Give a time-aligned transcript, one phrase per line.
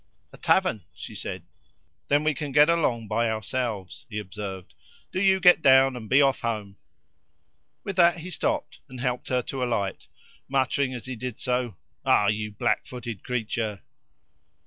[0.33, 1.43] "A tavern," she said.
[2.07, 4.73] "Then we can get along by ourselves," he observed.
[5.11, 6.77] "Do you get down, and be off home."
[7.83, 10.07] With that he stopped, and helped her to alight
[10.47, 13.83] muttering as he did so: "Ah, you blackfooted creature!"